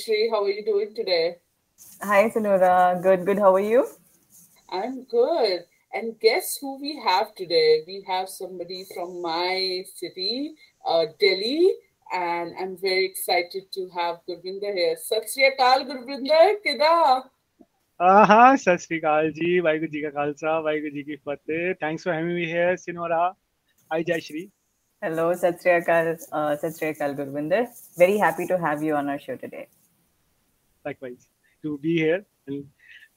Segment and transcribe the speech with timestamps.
[0.00, 0.30] Rajshri.
[0.30, 1.36] How are you doing today?
[2.02, 3.02] Hi, Sanura.
[3.02, 3.38] Good, good.
[3.38, 3.86] How are you?
[4.70, 5.64] I'm good.
[5.92, 7.82] And guess who we have today?
[7.86, 10.54] We have somebody from my city,
[10.86, 11.72] uh, Delhi,
[12.12, 14.96] and I'm very excited to have Gurvinder here.
[14.96, 17.24] Sat Gurvinder, kida?
[18.02, 21.78] Ah, uh, hi, Sat ji, Vaigu ji ka khalsa, Vaigu ji ki fate.
[21.80, 23.34] Thanks for having me here, Sinora.
[23.90, 24.50] Hi, Jayashri.
[25.02, 26.56] Hello, Sat Sri uh,
[27.18, 27.66] Gurvinder.
[27.98, 29.66] Very happy to have you on our show today
[30.83, 31.27] likewise
[31.61, 32.65] to be here and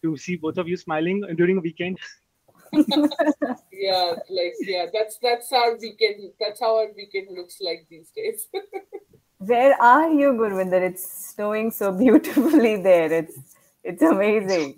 [0.03, 1.99] to see both of you smiling during a weekend
[3.73, 6.33] Yeah, like yeah, that's that's our weekend.
[6.41, 8.47] That's how our weekend looks like these days.
[9.39, 10.83] Where are you, Gurvinder?
[10.91, 13.13] It's snowing so beautifully there.
[13.13, 13.39] It's
[13.85, 14.75] it's amazing.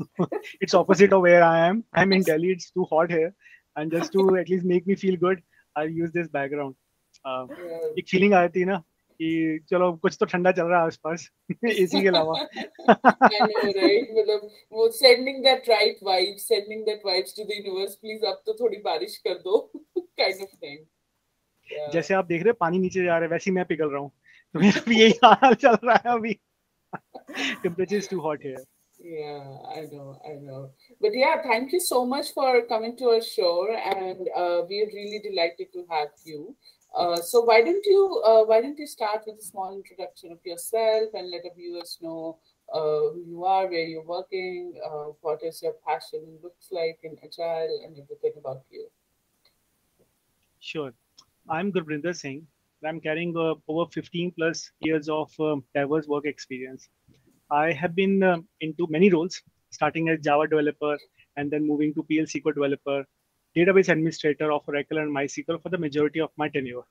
[0.61, 3.35] it's opposite of where i am i'm in delhi it's too hot here
[3.77, 5.43] and just to at least make me feel good
[5.77, 6.75] i'll use this background
[7.25, 7.89] uh, yeah.
[7.99, 8.83] एक feeling आती है ना
[9.20, 11.30] कि चलो कुछ तो ठंडा चल रहा है आसपास
[11.66, 12.36] एसी के अलावा
[12.88, 13.42] I
[14.12, 14.90] मतलब वो
[15.44, 17.96] that right vibes, sending that vibes to the universe.
[17.96, 19.72] Please अब तो थोड़ी बारिश कर दो,
[20.20, 20.86] kind of thing.
[21.94, 24.02] जैसे आप देख रहे हैं पानी नीचे जा रहा है वैसे ही मैं पिघल रहा
[24.02, 24.12] हूँ
[24.56, 26.34] तो मेरा भी यही हाल चल रहा है अभी
[27.64, 28.64] temperature is too hot here
[29.00, 30.60] Yeah, I know, I know.
[31.02, 35.20] But yeah, thank you so much for coming to our show, and uh, we're really
[35.26, 36.56] delighted to have you.
[36.96, 40.40] Uh, so why don't you uh, why don't you start with a small introduction of
[40.46, 42.38] yourself and let the viewers know
[42.74, 47.18] uh, who you are, where you're working, uh, what is your passion looks like in
[47.24, 48.88] agile, and everything about you.
[50.60, 50.94] Sure.
[51.50, 52.48] I'm Gurvinder Singh.
[52.84, 56.88] I'm carrying uh, over 15 plus years of um, diverse work experience.
[57.52, 60.98] I have been um into many roles, starting as Java developer
[61.38, 63.06] and then moving to PL SQL developer,
[63.56, 66.82] database administrator of Oracle and MySQL for the majority of my tenure,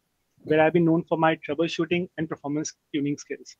[0.45, 3.57] where I've been known for my troubleshooting and performance tuning skills.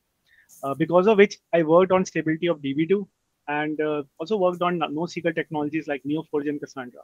[0.63, 3.07] Uh, because of which, I worked on stability of DB2
[3.47, 7.01] and uh, also worked on NoSQL technologies like Neo4j and Cassandra.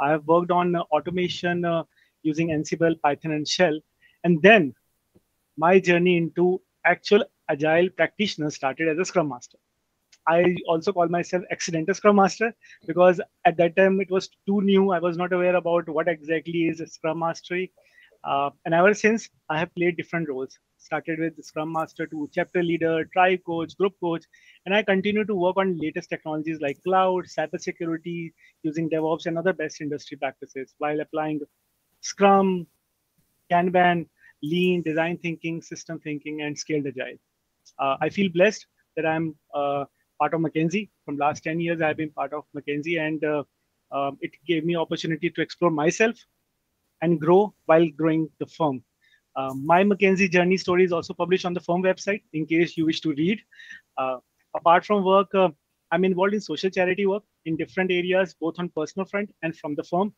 [0.00, 1.84] I have worked on uh, automation uh,
[2.22, 3.78] using Ansible, Python, and Shell.
[4.24, 4.74] And then
[5.56, 9.58] my journey into actual agile practitioner started as a Scrum Master.
[10.26, 12.54] I also call myself accidental Scrum Master
[12.86, 14.92] because at that time it was too new.
[14.92, 17.72] I was not aware about what exactly is a Scrum Mastery.
[18.24, 20.58] Uh, and ever since, I have played different roles.
[20.78, 24.24] Started with Scrum Master to chapter leader, tribe coach, group coach,
[24.66, 28.32] and I continue to work on latest technologies like cloud, cybersecurity,
[28.62, 31.40] using DevOps and other best industry practices while applying
[32.00, 32.66] Scrum,
[33.50, 34.08] Kanban,
[34.42, 37.18] Lean, design thinking, system thinking, and scaled agile.
[37.78, 38.66] Uh, I feel blessed
[38.96, 39.84] that I'm uh,
[40.22, 40.88] part of McKinsey.
[41.04, 43.42] From last 10 years, I've been part of McKinsey, and uh,
[43.90, 46.16] um, it gave me opportunity to explore myself
[47.00, 48.82] and grow while growing the firm.
[49.34, 52.86] Uh, my McKinsey journey story is also published on the firm website in case you
[52.86, 53.40] wish to read.
[53.96, 54.18] Uh,
[54.54, 55.48] apart from work, uh,
[55.90, 59.74] I'm involved in social charity work in different areas, both on personal front and from
[59.74, 60.14] the firm.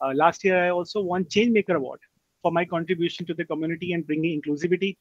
[0.00, 2.00] Uh, last year, I also won Changemaker Award
[2.42, 4.96] for my contribution to the community and bringing inclusivity.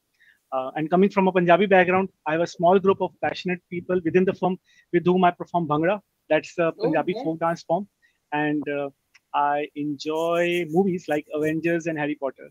[0.52, 4.00] Uh, and coming from a Punjabi background, I have a small group of passionate people
[4.04, 4.58] within the firm
[4.92, 6.02] with whom I perform Bhangra.
[6.30, 7.24] That's the Punjabi yeah.
[7.24, 7.88] folk dance form.
[8.34, 8.90] And uh,
[9.34, 12.50] I enjoy movies like Avengers and Harry Potter.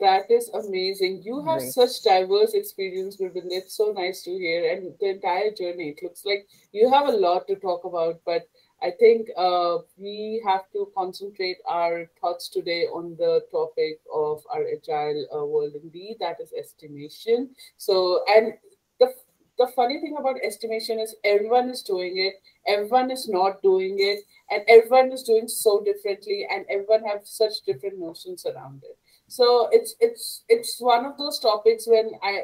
[0.00, 1.22] That is amazing.
[1.22, 1.72] You have Right.
[1.72, 3.52] such diverse experience, Gurvind.
[3.52, 4.72] It's so nice to hear.
[4.72, 8.20] And the entire journey, it looks like you have a lot to talk about.
[8.24, 8.48] But
[8.82, 14.64] I think uh, we have to concentrate our thoughts today on the topic of our
[14.76, 17.50] agile uh, world indeed, that is estimation.
[17.78, 18.54] So, and
[19.00, 19.12] the
[19.58, 22.34] the funny thing about estimation is everyone is doing it,
[22.66, 27.62] everyone is not doing it, and everyone is doing so differently, and everyone have such
[27.64, 32.42] different notions around it so it's it's it's one of those topics when i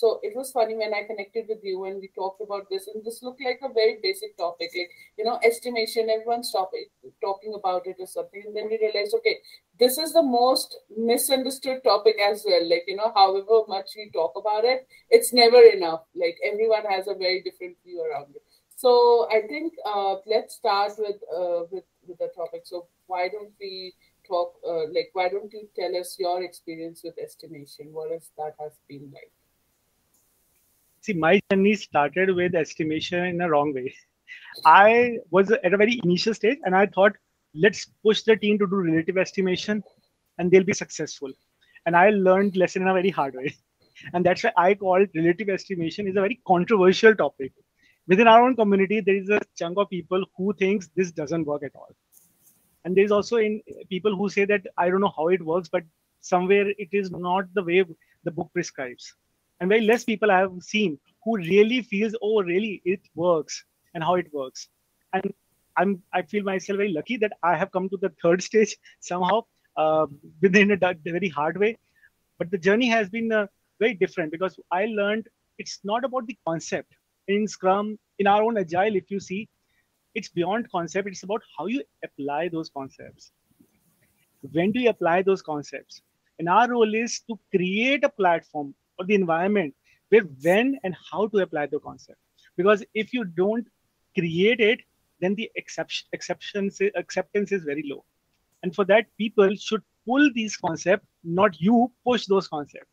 [0.00, 3.04] so it was funny when i connected with you and we talked about this and
[3.04, 7.86] this looked like a very basic topic like you know estimation everyone's topic talking about
[7.86, 9.36] it or something and then we realized okay
[9.78, 14.32] this is the most misunderstood topic as well like you know however much we talk
[14.36, 18.42] about it it's never enough like everyone has a very different view around it.
[18.76, 22.62] So i think uh, let's start with uh, with with the topic.
[22.64, 23.94] So why don't we
[24.28, 27.92] talk uh, like why don't you tell us your experience with estimation?
[27.92, 29.32] What has that has been like
[31.04, 33.94] See, my journey started with estimation in a wrong way.
[34.64, 37.12] I was at a very initial stage and I thought,
[37.54, 39.84] let's push the team to do relative estimation
[40.38, 41.30] and they'll be successful.
[41.84, 43.54] And I learned lesson in a very hard way.
[44.14, 47.52] And that's why I call relative estimation is a very controversial topic.
[48.08, 51.64] Within our own community, there is a chunk of people who thinks this doesn't work
[51.64, 51.94] at all.
[52.86, 53.60] And there's also in
[53.90, 55.82] people who say that I don't know how it works, but
[56.22, 57.84] somewhere it is not the way
[58.24, 59.14] the book prescribes.
[59.60, 63.64] And very less people I have seen who really feels, oh, really, it works
[63.94, 64.68] and how it works.
[65.12, 65.32] And
[65.76, 69.42] I'm I feel myself very lucky that I have come to the third stage somehow
[69.76, 70.06] uh,
[70.40, 71.78] within a, very hard way.
[72.38, 73.46] But the journey has been uh,
[73.80, 75.28] very different because I learned
[75.58, 76.94] it's not about the concept
[77.28, 78.96] in Scrum in our own Agile.
[78.96, 79.48] If you see,
[80.14, 81.08] it's beyond concept.
[81.08, 83.32] It's about how you apply those concepts.
[84.52, 86.02] When do you apply those concepts?
[86.38, 89.74] And our role is to create a platform or the environment
[90.08, 92.18] where when and how to apply the concept.
[92.56, 93.66] Because if you don't
[94.14, 94.80] create it,
[95.20, 98.04] then the exception, acceptance, acceptance is very low.
[98.62, 102.86] And for that, people should pull these concepts, not you push those concepts.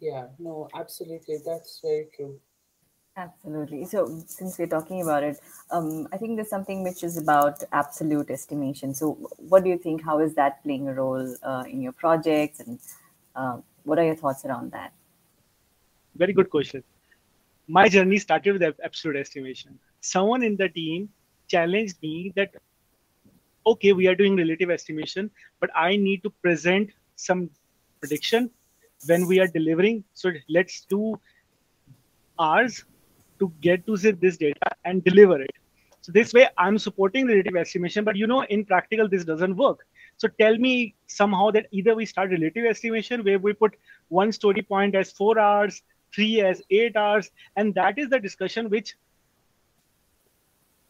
[0.00, 1.38] Yeah, no, absolutely.
[1.44, 2.40] That's very true.
[3.16, 3.84] Absolutely.
[3.84, 5.38] So, since we're talking about it,
[5.70, 8.92] um, I think there's something which is about absolute estimation.
[8.92, 10.02] So, what do you think?
[10.02, 12.80] How is that playing a role uh, in your projects, and
[13.36, 14.92] uh, what are your thoughts around that?
[16.16, 16.82] Very good question.
[17.66, 19.78] My journey started with absolute estimation.
[20.00, 21.08] Someone in the team
[21.48, 22.54] challenged me that,
[23.66, 27.48] okay, we are doing relative estimation, but I need to present some
[28.00, 28.50] prediction
[29.06, 30.04] when we are delivering.
[30.12, 31.18] So, let's do
[32.38, 32.84] hours
[33.38, 35.50] to get to this data and deliver it.
[36.00, 39.86] So this way I'm supporting relative estimation, but you know, in practical, this doesn't work.
[40.16, 43.74] So tell me somehow that either we start relative estimation where we put
[44.08, 45.82] one story point as four hours,
[46.14, 48.94] three as eight hours, and that is the discussion which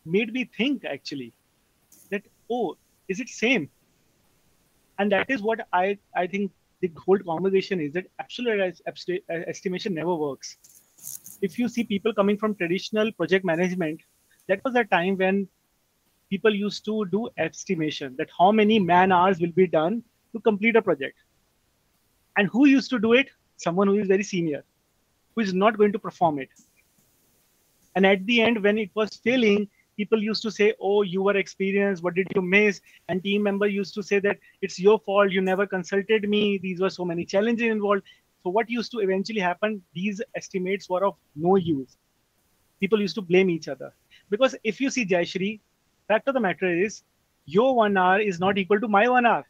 [0.05, 1.33] made me think actually
[2.11, 2.77] that oh,
[3.09, 3.71] is it same?
[4.99, 8.77] And that is what I I think the whole conversation is that absolute,
[9.29, 10.59] estimation never works
[11.43, 14.01] if you see people coming from traditional project management,
[14.49, 15.49] that was a time when
[16.31, 20.77] people used to do estimation that how many man hours will be done to complete
[20.77, 21.17] a project.
[22.37, 23.29] And who used to do it?
[23.57, 24.65] Someone who is very senior,
[25.35, 26.49] who is not going to perform it.
[27.95, 31.37] And at the end, when it was failing, people used to say, Oh, you were
[31.37, 32.03] experienced.
[32.03, 32.81] What did you miss?
[33.09, 35.31] And team member used to say that it's your fault.
[35.31, 36.59] You never consulted me.
[36.59, 38.03] These were so many challenges involved.
[38.43, 41.97] So what used to eventually happen, these estimates were of no use.
[42.81, 43.95] People used to blame each other.
[44.29, 45.61] Because if you see Jayashree,
[46.09, 47.03] fact of the matter is,
[47.47, 49.47] your one hour is not equal to my one hour.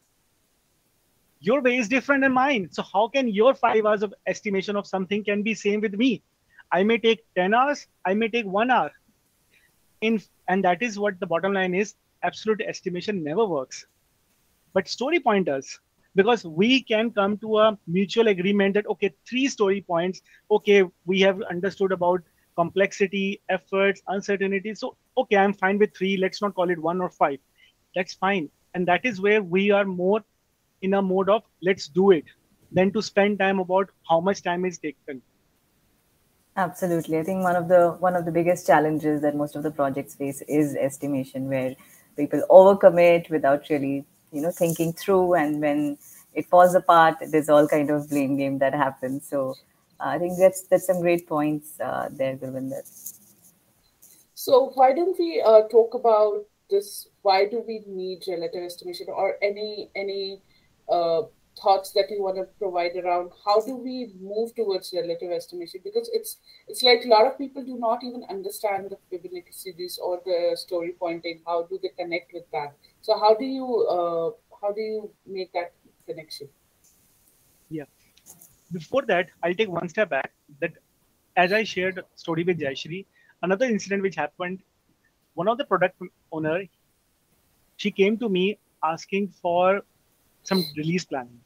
[1.41, 2.69] Your way is different than mine.
[2.73, 6.23] So how can your five hours of estimation of something can be same with me?
[6.73, 8.91] I may take 10 hours, I may take one hour.
[10.01, 11.95] In, and that is what the bottom line is.
[12.23, 13.87] Absolute estimation never works.
[14.73, 15.79] But story pointers,
[16.15, 21.21] because we can come to a mutual agreement that okay three story points okay we
[21.21, 22.23] have understood about
[22.57, 27.11] complexity efforts uncertainty so okay i'm fine with three let's not call it one or
[27.11, 27.39] five.
[27.95, 28.49] That's fine.
[28.75, 30.25] And that is where we are more
[30.83, 32.25] in a mode of let's do it
[32.73, 35.23] than to spend time about how much time is taken.
[36.57, 37.19] Absolutely.
[37.19, 40.15] I think one of the one of the biggest challenges that most of the projects
[40.15, 41.75] face is estimation where
[42.17, 45.35] people overcommit without really you know thinking through.
[45.35, 45.99] And when
[46.35, 49.27] it falls apart there's all kind of blame game that happens.
[49.27, 49.55] So
[50.01, 52.83] uh, i think that's that's some great points uh, there Gurvinder.
[54.45, 59.37] So why don't we uh, talk about this why do we need relative estimation or
[59.43, 60.41] any any
[60.89, 61.23] uh,
[61.61, 65.81] thoughts that you want to provide around how do we move towards relative estimation?
[65.85, 69.99] Because it's it's like a lot of people do not even understand the Fibonacci series
[70.03, 72.75] or the story pointing how do they connect with that.
[73.03, 75.73] So how do you uh, how do you make that
[76.07, 76.49] connection?
[77.71, 77.85] Yeah.
[78.73, 80.73] Before that i'll take one step back that
[81.37, 83.05] as i shared story with Jayashree,
[83.47, 84.61] another incident which happened
[85.35, 86.01] one of the product
[86.33, 86.59] owner
[87.77, 88.45] she came to me
[88.93, 89.83] asking for
[90.51, 91.41] some release planning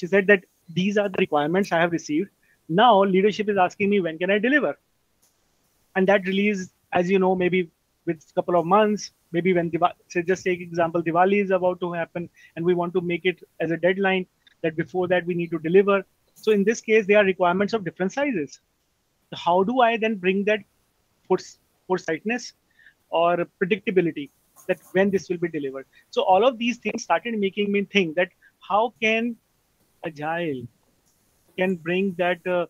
[0.00, 2.30] she said that these are the requirements i have received.
[2.68, 4.78] Now leadership is asking me when can i deliver?
[5.96, 7.70] And that release as you know maybe
[8.06, 11.80] with a couple of months maybe when Diva- say just take example diwali is about
[11.80, 14.26] to happen and we want to make it as a deadline
[14.62, 16.02] that before that we need to deliver.
[16.34, 18.60] So in this case there are requirements of different sizes.
[19.34, 20.60] How do i then bring that
[21.86, 22.52] foresightness
[23.10, 24.30] or predictability
[24.68, 25.86] that when this will be delivered.
[26.10, 28.28] So all of these things started making me think that
[28.68, 29.36] how can
[30.04, 30.66] agile
[31.58, 32.66] can bring that uh,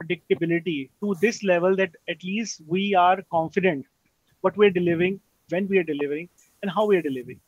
[0.00, 3.86] predictability to this level that at least we are confident
[4.40, 6.28] what we're delivering when we are delivering
[6.62, 7.40] and how we are delivering.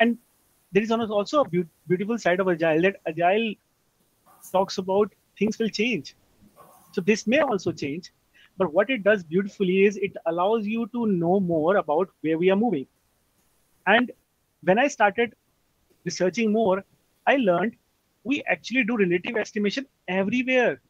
[0.00, 0.18] And
[0.72, 3.54] there is also a be- beautiful side of agile that agile
[4.52, 6.14] talks about things will change.
[6.92, 8.12] So this may also change
[8.58, 12.50] but what it does beautifully is it allows you to know more about where we
[12.50, 12.86] are moving
[13.86, 14.12] and
[14.62, 15.34] when i started
[16.04, 16.84] researching more
[17.26, 17.76] i learned
[18.26, 20.80] we actually do relative estimation everywhere.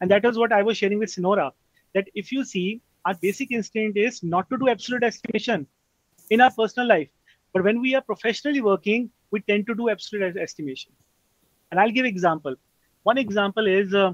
[0.00, 1.52] And that is what I was sharing with Sinora.
[1.94, 5.66] That if you see, our basic instinct is not to do absolute estimation
[6.30, 7.08] in our personal life.
[7.52, 10.92] But when we are professionally working, we tend to do absolute estimation.
[11.70, 12.56] And I'll give example.
[13.02, 14.12] One example is uh,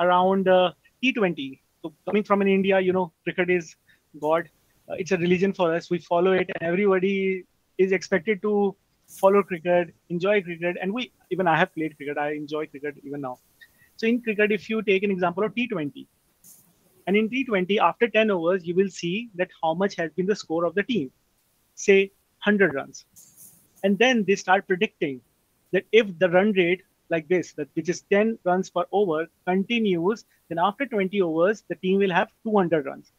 [0.00, 1.60] around uh, T20.
[1.82, 3.76] So coming from in India, you know, cricket is
[4.20, 4.48] God.
[4.88, 5.90] Uh, it's a religion for us.
[5.90, 7.44] We follow it, and everybody
[7.78, 8.74] is expected to
[9.08, 12.18] follow cricket, enjoy cricket, and we even I have played cricket.
[12.18, 13.38] I enjoy cricket even now.
[13.96, 16.06] So in cricket, if you take an example of T20,
[17.06, 20.36] and in T20, after 10 overs, you will see that how much has been the
[20.36, 21.10] score of the team.
[21.74, 22.12] Say
[22.44, 23.04] 100 runs,
[23.82, 25.20] and then they start predicting
[25.72, 30.24] that if the run rate like this, that which is 10 runs per over, continues,
[30.48, 33.12] then after 20 overs, the team will have 200 runs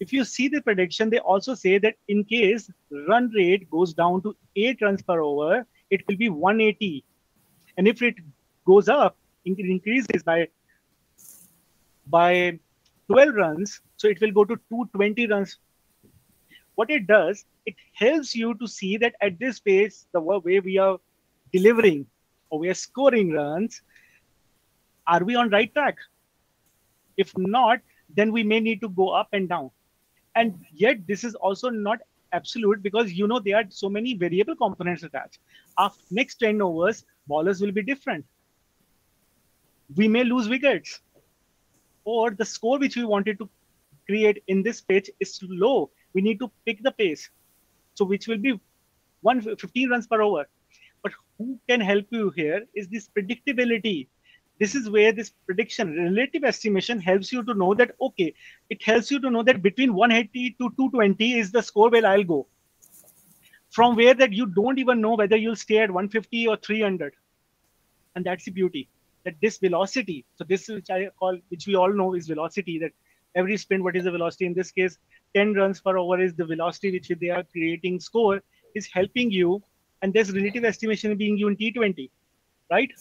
[0.00, 2.70] if you see the prediction, they also say that in case
[3.08, 7.04] run rate goes down to eight runs per over, it will be 180.
[7.78, 8.16] And if it
[8.66, 10.48] goes up, it increases by
[12.08, 12.58] by
[13.08, 15.58] 12 runs, so it will go to 220 runs.
[16.74, 20.78] What it does, it helps you to see that at this pace, the way we
[20.78, 20.98] are
[21.52, 22.06] delivering
[22.50, 23.82] or we are scoring runs,
[25.06, 25.96] are we on right track?
[27.16, 27.80] If not,
[28.14, 29.70] then we may need to go up and down.
[30.34, 31.98] And yet this is also not
[32.32, 35.38] absolute because you know there are so many variable components attached.
[35.78, 38.24] After next 10 overs bowlers will be different.
[39.94, 41.00] We may lose wickets.
[42.04, 43.48] Or the score which we wanted to
[44.06, 45.90] create in this pitch is low.
[46.12, 47.28] We need to pick the pace.
[47.94, 48.60] So which will be
[49.22, 50.46] 115 runs per over
[51.06, 54.08] but who can help you here is this predictability.
[54.58, 58.32] This is where this prediction relative estimation helps you to know that okay
[58.70, 62.24] it helps you to know that between 180 to 220 is the score where i'll
[62.32, 62.46] go.
[63.76, 67.14] From where that you don't even know whether you'll stay at 150 or 300
[68.16, 68.88] and that's the beauty
[69.24, 72.92] that this velocity so this which i call which we all know is velocity that
[73.44, 74.46] every sprint what is the velocity?
[74.46, 74.98] In this case
[75.34, 78.42] 10 runs per over is the velocity which they are creating score
[78.74, 79.62] is helping you
[80.02, 82.10] and there's relative estimation being you in t20
[82.70, 82.92] right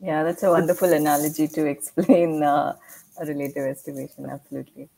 [0.00, 2.76] yeah, that's a wonderful analogy to explain uh,
[3.20, 4.26] a relative estimation.
[4.30, 4.88] Absolutely.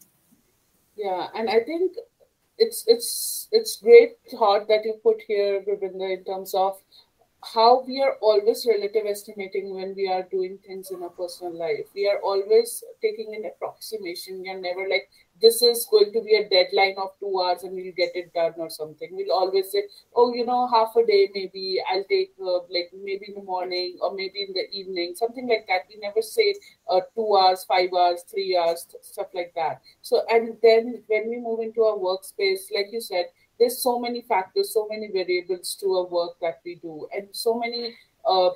[0.97, 1.93] Yeah, and I think
[2.59, 6.79] it's it's it's great thought that you put here, Gurbinder, in terms of
[7.55, 11.87] how we are always relative estimating when we are doing things in our personal life.
[11.95, 14.43] We are always taking an approximation.
[14.43, 15.09] We are never like,
[15.41, 18.55] this is going to be a deadline of two hours and we'll get it done
[18.59, 19.09] or something.
[19.13, 23.27] We'll always say, oh, you know, half a day maybe I'll take uh, like maybe
[23.29, 25.83] in the morning or maybe in the evening, something like that.
[25.89, 26.55] We never say
[26.89, 29.81] uh, two hours, five hours, three hours, stuff like that.
[30.03, 33.27] So, and then when we move into our workspace, like you said,
[33.59, 37.55] there's so many factors, so many variables to a work that we do, and so
[37.59, 37.97] many.
[38.23, 38.51] Uh,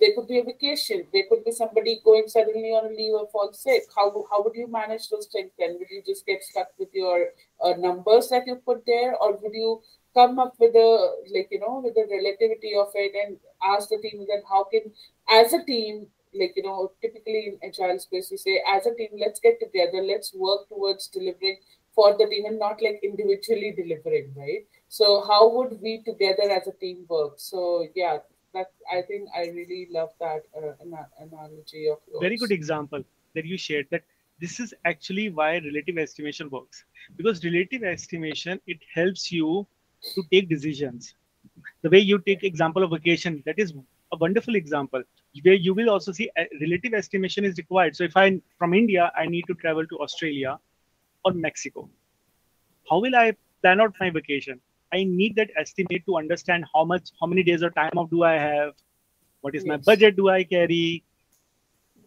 [0.00, 1.06] there could be a vacation.
[1.12, 3.82] There could be somebody going suddenly on a leave or fall sick.
[3.96, 5.50] How how would you manage those things?
[5.58, 7.28] Then would you just get stuck with your
[7.62, 9.82] uh, numbers that you put there, or would you
[10.14, 10.90] come up with a
[11.34, 13.36] like you know with the relativity of it and
[13.74, 14.92] ask the team that how can
[15.30, 19.08] as a team like you know typically in agile space we say as a team
[19.18, 21.56] let's get together let's work towards delivering
[21.94, 24.66] for the team and not like individually delivering, right?
[24.88, 27.34] So how would we together as a team work?
[27.36, 28.18] So yeah,
[28.54, 30.72] that I think I really love that uh,
[31.20, 32.20] analogy of yours.
[32.20, 33.02] Very good example
[33.34, 34.02] that you shared that
[34.40, 36.84] this is actually why relative estimation works
[37.16, 39.66] because relative estimation it helps you
[40.14, 41.14] to take decisions
[41.82, 43.72] the way you take example of vacation that is
[44.12, 45.02] a wonderful example
[45.42, 46.28] where you will also see
[46.60, 50.58] relative estimation is required so if i from india i need to travel to australia
[51.24, 51.88] or Mexico.
[52.90, 54.60] How will I plan out my vacation?
[54.92, 58.22] I need that estimate to understand how much, how many days of time off do
[58.24, 58.74] I have?
[59.40, 59.68] What is yes.
[59.68, 61.04] my budget do I carry?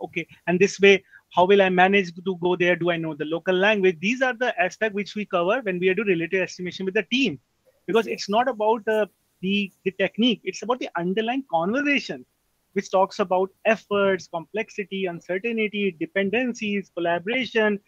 [0.01, 2.75] Okay, and this way, how will I manage to go there?
[2.75, 3.97] Do I know the local language?
[3.99, 7.39] These are the aspects which we cover when we do relative estimation with the team,
[7.87, 9.05] because it's not about uh,
[9.41, 12.25] the the technique; it's about the underlying conversation,
[12.73, 17.79] which talks about efforts, complexity, uncertainty, dependencies, collaboration,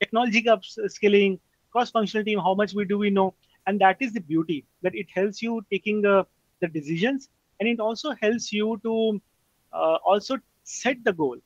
[0.00, 0.46] technology
[0.86, 1.38] skilling,
[1.70, 3.34] cross-functional team, how much we do we know,
[3.68, 6.16] and that is the beauty that it helps you taking the
[6.64, 7.28] the decisions,
[7.60, 8.94] and it also helps you to
[9.72, 11.36] uh, also set the goal,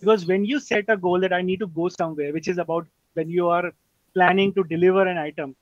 [0.00, 2.86] because when you set a goal that I need to go somewhere, which is about
[3.14, 3.72] when you are
[4.18, 5.54] planning to deliver an item,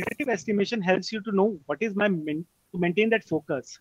[0.00, 3.78] relative estimation helps you to know what is my min- to maintain that focus,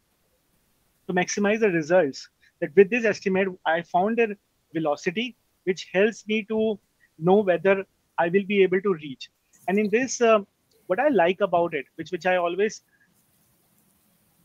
[1.07, 2.29] to maximize the results.
[2.61, 4.27] That with this estimate, I found a
[4.73, 6.79] velocity which helps me to
[7.17, 7.85] know whether
[8.17, 9.29] I will be able to reach.
[9.67, 10.39] And in this, uh,
[10.91, 12.81] what I like about it, which which I always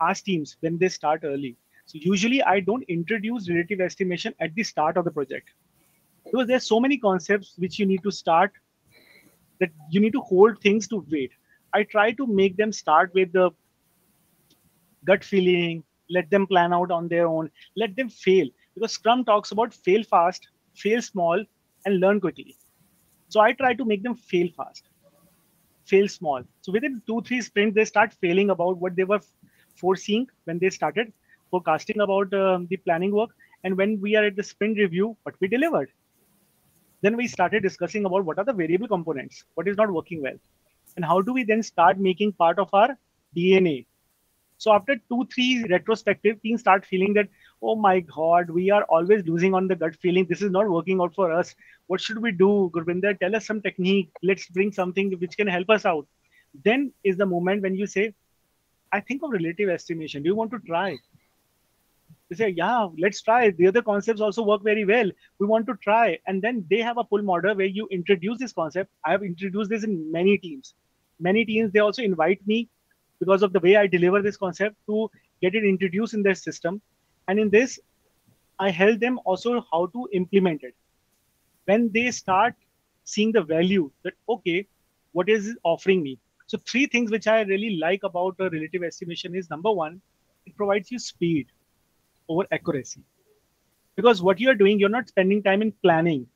[0.01, 1.57] ask teams when they start early.
[1.87, 5.51] So usually I don't introduce relative estimation at the start of the project
[6.25, 8.53] because there's so many concepts which you need to start
[9.61, 11.33] that you need to hold things to wait.
[11.73, 13.51] I try to make them start with the
[15.05, 19.53] gut feeling, let them plan out on their own, let them fail because Scrum talks
[19.53, 21.45] about fail fast, fail small,
[21.85, 22.57] and learn quickly.
[23.29, 24.89] So I try to make them fail fast,
[25.87, 26.43] fail small.
[26.61, 29.21] So within two, three sprints, they start failing about what they were
[29.77, 31.13] foreseeing when they started
[31.51, 33.31] forecasting about uh, the planning work.
[33.65, 35.91] And when we are at the sprint review, what we delivered.
[37.03, 40.39] Then we started discussing about what are the variable components, what is not working well,
[40.97, 42.97] and how do we then start making part of our
[43.37, 43.87] DNA.
[44.59, 47.29] So after two, three retrospective, teams start feeling that,
[47.63, 50.27] oh my God, we are always losing on the gut feeling.
[50.27, 51.55] This is not working out for us.
[51.87, 52.71] What should we do?
[52.75, 54.11] Gurvinder, tell us some technique.
[54.23, 56.07] Let's bring something which can help us out.
[56.65, 58.15] Then is the moment when you say,
[58.93, 60.23] I think of relative estimation.
[60.23, 60.97] Do you want to try?
[62.29, 63.51] They say, yeah, let's try.
[63.51, 65.11] The other concepts also work very well.
[65.39, 66.19] We want to try.
[66.27, 68.91] And then they have a pull model where you introduce this concept.
[69.05, 70.75] I have introduced this in many teams.
[71.21, 72.69] Many teams, they also invite me
[73.21, 75.11] because of the way I deliver this concept to
[75.41, 76.83] get it introduced in their system.
[77.29, 77.79] And in this,
[78.59, 80.75] I help them also how to implement it.
[81.65, 82.55] When they start
[83.05, 84.67] seeing the value that, okay,
[85.13, 86.19] what is offering me?
[86.47, 90.01] So three things which I really like about a relative estimation is number one,
[90.47, 91.49] it provides you speed
[92.29, 93.01] over accuracy.
[93.97, 96.27] Because what you're doing, you're not spending time in planning,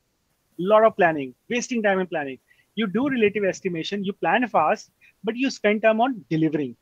[0.58, 2.38] a lot of planning, wasting time in planning.
[2.74, 4.90] You do relative estimation, you plan fast,
[5.22, 6.76] but you spend time on delivering,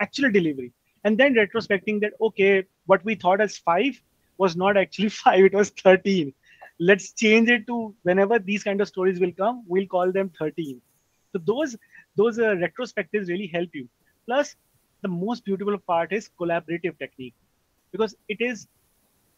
[0.00, 0.72] actual delivery.
[1.04, 4.00] And then retrospecting that, okay, what we thought as five
[4.38, 6.32] was not actually five, it was 13.
[6.80, 10.80] Let's change it to whenever these kind of stories will come, we'll call them 13.
[11.32, 11.76] So those
[12.16, 13.88] those uh, retrospectives really help you.
[14.26, 14.56] Plus,
[15.02, 17.34] the most beautiful part is collaborative technique
[17.92, 18.66] because it is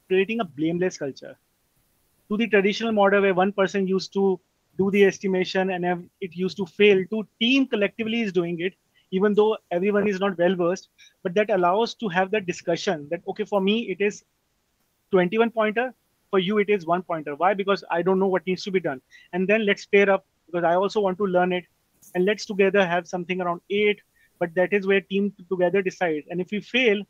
[0.09, 1.37] creating a blameless culture.
[2.31, 4.41] To the traditional model where one person used to
[4.79, 8.75] do the estimation and it used to fail, to team collectively is doing it,
[9.11, 10.89] even though everyone is not well versed.
[11.23, 14.25] But that allows to have that discussion that okay, for me it is
[15.13, 15.95] 21 pointer,
[16.31, 17.35] for you it is one pointer.
[17.37, 17.55] Why?
[17.55, 19.01] Because I don't know what needs to be done.
[19.33, 21.65] And then let's pair up because I also want to learn it
[22.15, 24.01] and let's together have something around eight
[24.39, 27.03] but that is where team together decide and if we fail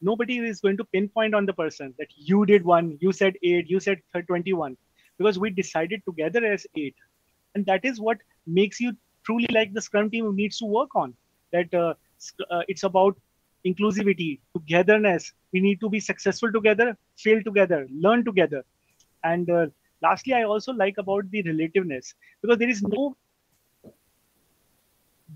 [0.00, 3.68] nobody is going to pinpoint on the person that you did one you said eight
[3.68, 4.76] you said 21
[5.18, 6.96] because we decided together as eight
[7.54, 8.92] and that is what makes you
[9.24, 11.14] truly like the scrum team needs to work on
[11.54, 11.94] that uh,
[12.50, 13.16] uh, it's about
[13.66, 16.88] inclusivity togetherness we need to be successful together
[17.24, 18.62] fail together learn together
[19.24, 19.66] and uh,
[20.02, 23.16] lastly i also like about the relativeness because there is no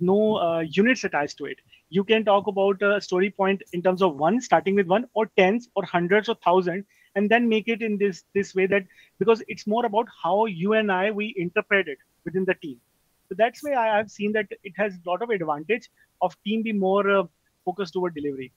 [0.00, 1.58] no uh, units attached to it.
[1.90, 5.26] You can talk about a story point in terms of one, starting with one, or
[5.36, 8.84] tens, or hundreds, or thousands, and then make it in this this way that
[9.18, 12.80] because it's more about how you and I we interpret it within the team.
[13.28, 15.90] So that's why I have seen that it has a lot of advantage
[16.22, 17.24] of team be more uh,
[17.64, 18.52] focused toward delivery.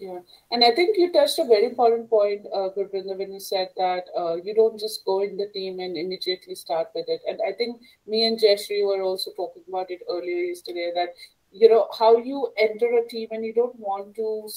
[0.00, 0.18] Yeah,
[0.50, 4.04] and I think you touched a very important point, uh, Gurvinder, when you said that
[4.18, 7.20] uh, you don't just go in the team and immediately start with it.
[7.28, 11.10] And I think me and Jeshri were also talking about it earlier yesterday that
[11.52, 14.48] you know how you enter a team and you don't want to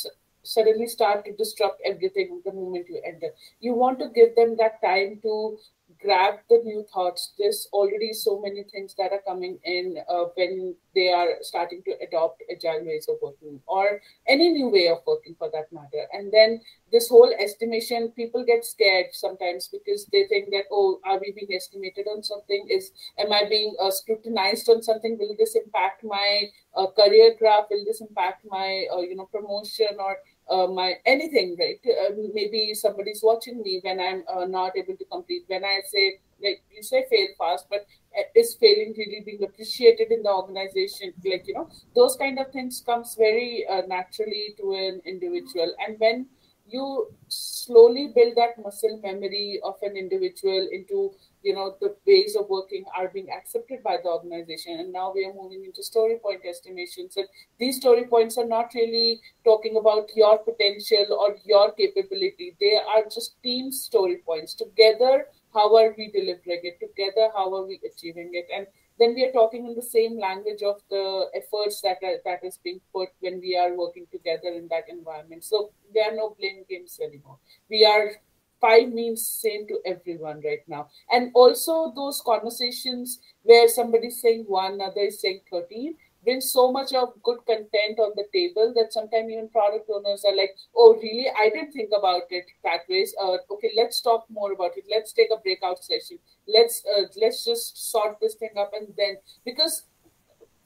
[0.43, 3.29] suddenly start to disrupt everything the moment you enter.
[3.59, 5.57] You want to give them that time to
[6.05, 7.33] grab the new thoughts.
[7.37, 11.93] There's already so many things that are coming in uh, when they are starting to
[12.07, 16.05] adopt agile ways of working or any new way of working for that matter.
[16.13, 21.19] And then this whole estimation, people get scared sometimes because they think that, oh, are
[21.19, 22.67] we being estimated on something?
[22.69, 25.17] Is am I being uh, scrutinized on something?
[25.19, 26.43] Will this impact my
[26.77, 27.65] uh, career graph?
[27.71, 30.17] Will this impact my uh, you know promotion or
[30.49, 31.79] uh, my anything right?
[31.85, 35.43] Uh, maybe somebody's watching me when i'm uh, not able to complete.
[35.47, 37.85] When i say like you say fail fast but
[38.17, 41.13] uh, is failing really being appreciated in the organization?
[41.23, 45.73] Like you know those kind of things comes very uh, naturally to an individual.
[45.85, 46.27] And when
[46.67, 51.11] you slowly build that muscle memory of an individual into
[51.45, 54.79] you know the ways of working are being accepted by the organization.
[54.79, 57.17] And now we are moving into story point estimations.
[57.17, 57.27] And
[57.59, 62.55] these story points are not really talking about your potential or your capability.
[62.59, 64.55] They are just team story points.
[64.55, 66.79] Together how are we delivering it?
[66.79, 68.47] Together how are we achieving it?
[68.53, 72.43] And then we are talking in the same language of the efforts that are, that
[72.43, 75.43] is being put when we are working together in that environment.
[75.43, 77.37] So there are no blame games anymore.
[77.69, 78.11] We are
[78.61, 80.87] five means same to everyone right now.
[81.11, 86.91] And also those conversations where somebody's saying one, another is saying 13, brings so much
[86.93, 91.27] of good content on the table that sometimes even product owners are like, oh, really?
[91.39, 93.05] I didn't think about it that way.
[93.21, 94.85] Uh, okay, let's talk more about it.
[94.89, 96.17] Let's take a breakout session.
[96.47, 99.83] Let's uh, let's just sort this thing up and then because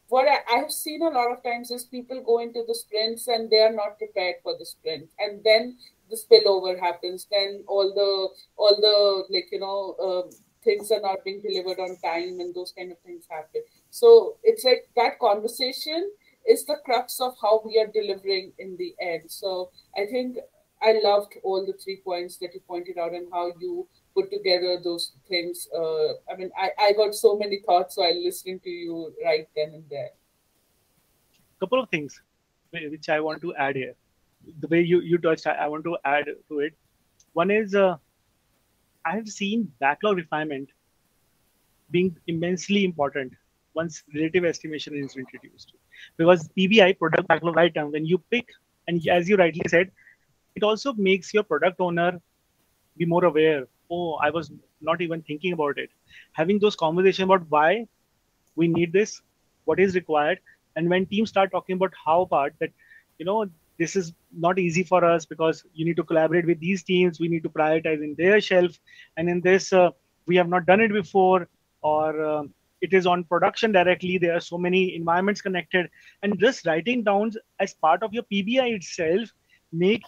[0.07, 3.27] what I, I have seen a lot of times is people go into the sprints
[3.27, 5.77] and they are not prepared for the sprint, and then
[6.09, 7.27] the spillover happens.
[7.31, 9.95] Then all the all the like you know.
[10.01, 10.29] Um,
[10.63, 14.63] things are not being delivered on time and those kind of things happen so it's
[14.63, 16.11] like that conversation
[16.47, 20.37] is the crux of how we are delivering in the end so i think
[20.81, 24.79] i loved all the three points that you pointed out and how you put together
[24.83, 29.13] those things uh, i mean I, I got so many thoughts while listening to you
[29.23, 30.11] right then and there
[31.59, 32.21] couple of things
[32.71, 33.95] which i want to add here
[34.59, 36.73] the way you, you touched I, I want to add to it
[37.33, 37.97] one is uh,
[39.05, 40.69] I have seen backlog refinement
[41.91, 43.33] being immensely important
[43.75, 45.73] once relative estimation is introduced.
[46.17, 48.47] Because PBI, product backlog item, when you pick,
[48.87, 49.91] and as you rightly said,
[50.55, 52.19] it also makes your product owner
[52.97, 53.67] be more aware.
[53.89, 55.89] Oh, I was not even thinking about it.
[56.33, 57.87] Having those conversations about why
[58.55, 59.21] we need this,
[59.65, 60.39] what is required,
[60.75, 62.71] and when teams start talking about how part that,
[63.17, 66.83] you know, this is not easy for us because you need to collaborate with these
[66.83, 67.19] teams.
[67.19, 68.77] We need to prioritize in their shelf.
[69.17, 69.91] And in this uh,
[70.27, 71.47] we have not done it before
[71.81, 72.43] or uh,
[72.81, 74.17] it is on production directly.
[74.17, 75.89] There are so many environments connected.
[76.21, 79.29] And just writing down as part of your pbi itself
[79.71, 80.03] make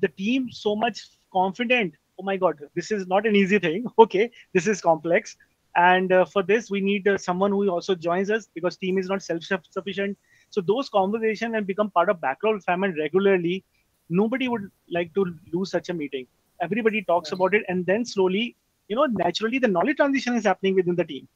[0.00, 1.00] the team so much
[1.32, 1.94] confident.
[2.18, 3.86] Oh my god this is not an easy thing.
[3.98, 5.36] Okay this is complex
[5.76, 9.08] and uh, for this, we need uh, someone who also joins us because team is
[9.08, 10.18] not self-sufficient.
[10.50, 13.64] So those conversations and become part of backlog refinement regularly.
[14.10, 16.26] Nobody would like to lose such a meeting.
[16.60, 18.54] Everybody talks about it, and then slowly,
[18.88, 21.26] you know, naturally, the knowledge transition is happening within the team.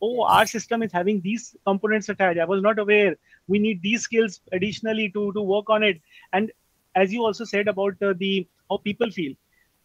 [0.00, 2.38] Oh, our system is having these components attached.
[2.38, 3.16] I was not aware.
[3.48, 6.00] We need these skills additionally to to work on it.
[6.32, 6.52] And
[6.94, 9.32] as you also said about uh, the how people feel,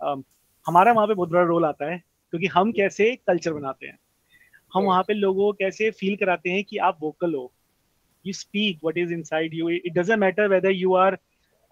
[0.02, 0.26] um,
[0.68, 3.99] हमारा वहाँ पे बहुत बड़ा role आता है क्योंकि हम कैसे कल्चर बनाते हैं
[4.75, 7.53] हम वहाँ पे लोगों को कैसे फील कराते हैं कि आप वोकल हो
[8.29, 11.19] you speak what is inside you it doesn't matter whether you are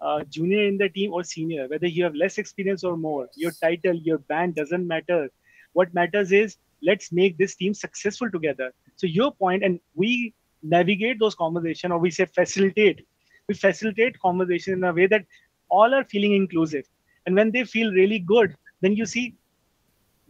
[0.01, 3.51] uh, junior in the team or senior whether you have less experience or more your
[3.51, 5.29] title your band doesn't matter
[5.73, 11.19] what matters is let's make this team successful together so your point and we navigate
[11.19, 13.05] those conversations or we say facilitate
[13.47, 15.25] we facilitate conversation in a way that
[15.69, 16.85] all are feeling inclusive
[17.25, 19.35] and when they feel really good then you see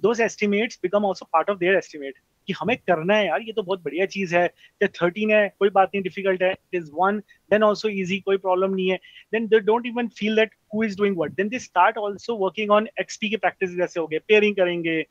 [0.05, 2.21] those estimates become also part of their estimate.
[2.47, 4.49] कि हमें करना है यार, ये तो बहुत बढ़िया चीज़ है।
[4.83, 7.19] थर्टीन है, कोई बात नहीं डिफ़िकल्ट है। It is one
[7.51, 8.97] then also easy कोई प्रॉब्लम नहीं है।
[9.33, 12.71] Then they don't even feel that who is doing what then they start also working
[12.71, 15.07] on XP के प्रैक्टिस जैसे हो गए पेयरिंग करेंगे।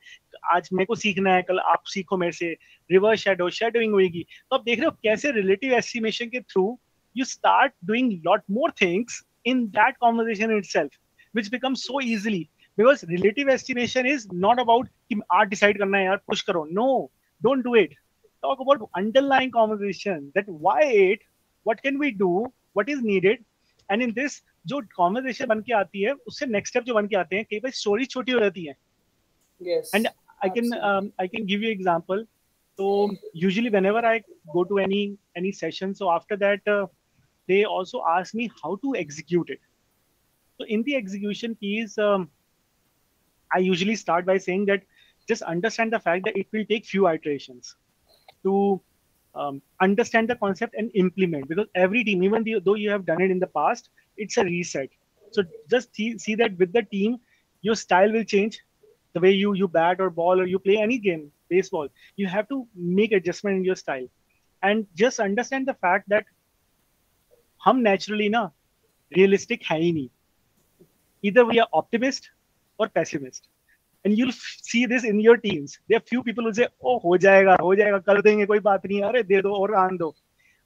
[0.56, 2.56] आज मेरे को सीखना है, कल आप सीखो मेरे से।
[2.92, 6.80] रिवर्स शेडो शेडोइंग होगी तो आप देख रहे हो कैसे रिलेटिव एस्टिमेशन के through
[7.16, 10.92] you start doing lot more things in that conversation itself,
[11.36, 16.06] which becomes so easily because relative estimation is not about कि आज डिसाइड करना है
[16.06, 16.88] यार पुश करो no
[17.42, 17.94] don't do it
[18.44, 21.24] talk about underlying conversation that why it
[21.66, 22.32] what can we do
[22.80, 23.46] what is needed
[23.90, 27.16] and in this जो conversation बन के आती है उससे नेक्स्ट स्टेप जो बन के
[27.16, 28.76] आते हैं कई बार स्टोरी छोटी हो जाती है
[29.96, 30.74] and I can
[31.22, 32.26] I can give you example
[32.80, 32.90] so
[33.40, 34.14] usually whenever i
[34.54, 35.00] go to any
[35.40, 36.86] any session so after that uh,
[37.50, 39.60] they also ask me how to execute it
[40.60, 42.30] so in the execution piece um,
[43.54, 44.82] i usually start by saying that
[45.28, 47.76] just understand the fact that it will take few iterations
[48.44, 48.82] to
[49.36, 53.32] um, understand the concept and implement because every team even though you have done it
[53.32, 54.90] in the past it's a reset.
[55.32, 57.20] So just see, that with the team
[57.62, 58.60] your style will change.
[59.14, 62.48] The way you you bat or ball or you play any game baseball you have
[62.50, 64.08] to make adjustment in your style.
[64.64, 66.26] And just understand the fact that
[67.58, 68.50] hum naturally na
[69.16, 70.10] realistic hai
[71.22, 72.30] either we are optimist
[72.78, 73.48] or pessimist
[74.04, 75.80] and you'll see this in your teams.
[75.88, 78.84] There are few people who say, "Oh, ho jayega, ho jayega, kar denge, koi baat
[78.84, 80.14] nahi, are de do aur aan do."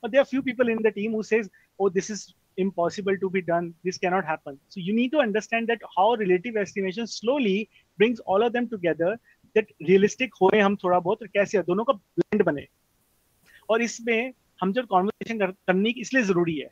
[0.02, 3.30] But there are few people in the team who says, "Oh, this is impossible to
[3.30, 3.74] be done.
[3.84, 8.44] This cannot happen." So you need to understand that how relative estimation slowly brings all
[8.44, 9.18] of them together.
[9.56, 12.68] That realistic हो हम थोड़ा बहुत और कैसे दोनों का blend बने
[13.70, 16.70] और इसमें हम जब कॉन्वर्सेशन करने की इसलिए ज़रूरी है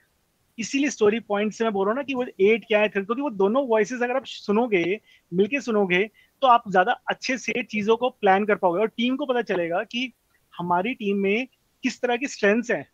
[0.57, 3.03] इसीलिए स्टोरी पॉइंट से मैं बोल रहा हूँ ना कि वो एट क्या है थ्री
[3.03, 4.83] क्योंकि वो दोनों वॉइस अगर आप सुनोगे
[5.31, 6.03] मिलके सुनोगे
[6.41, 9.83] तो आप ज़्यादा अच्छे से चीज़ों को प्लान कर पाओगे और टीम को पता चलेगा
[9.83, 10.11] कि
[10.53, 11.47] हमारी टीम में
[11.83, 12.85] किस तरह की स्ट्रेंथ्स हैं।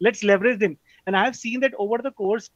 [0.00, 2.50] Let's leverage them and I have seen that over the course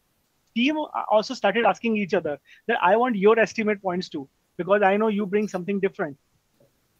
[0.57, 2.35] team also started asking each other
[2.69, 4.23] that I want your estimate points too
[4.59, 6.17] because I know you bring something different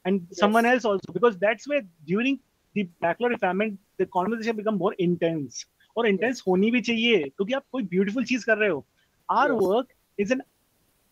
[0.05, 2.39] and someone else also because that's way during
[2.75, 7.65] the backlog refinement the conversation become more intense और intense होनी भी चाहिए क्योंकि आप
[7.73, 8.85] कोई beautiful चीज़ कर रहे हो।
[9.29, 10.43] Our work is an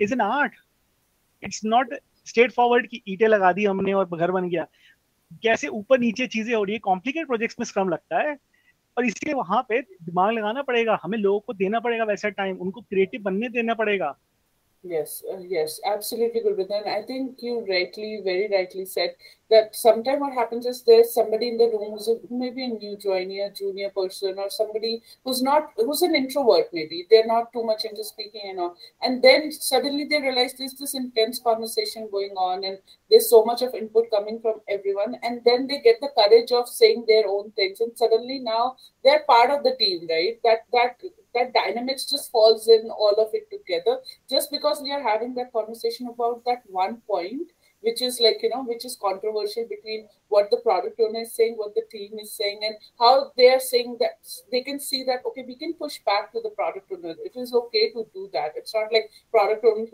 [0.01, 0.53] is an art
[1.43, 1.95] it's not
[2.53, 4.67] straightforward की ईटे लगा दी हमने और घर बन गया।
[5.43, 8.37] कैसे ऊपर नीचे चीज़ें हो रही है कॉम्प्लिकेट प्रोजेक्ट्स में स्क्रम लगता है।
[8.97, 12.81] और इसलिए वहाँ पे दिमाग लगाना पड़ेगा हमें लोगों को देना पड़ेगा वैसा टाइम उनको
[12.81, 14.17] क्रिएटिव बनने देना पड़ेगा।
[14.83, 16.81] Yes, uh, yes, absolutely, Gurbinder.
[16.81, 19.15] And I think you rightly, very rightly said
[19.51, 22.65] that sometimes what happens is there's somebody in the room who's a, who may be
[22.65, 27.07] a new joiner, junior person, or somebody who's not, who's an introvert maybe.
[27.11, 28.77] They're not too much into speaking and all.
[29.03, 32.79] And then suddenly they realize there's this intense conversation going on and
[33.11, 35.17] there's so much of input coming from everyone.
[35.23, 37.81] And then they get the courage of saying their own things.
[37.81, 40.41] And suddenly now they're part of the team, right?
[40.43, 40.97] That, that,
[41.35, 43.99] that dynamics just falls in all of it together.
[44.29, 47.51] Just because we are having that conversation about that one point
[47.83, 51.55] which is like you know which is controversial between what the product owner is saying
[51.57, 54.19] what the team is saying and how they are saying that
[54.53, 57.15] they can see that okay we can push back to the product owner.
[57.25, 58.53] It is okay to do that.
[58.57, 59.87] It's not like product owner